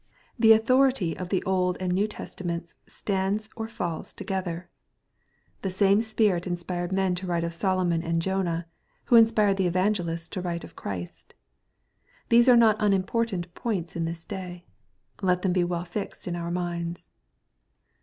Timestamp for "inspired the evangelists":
9.15-10.27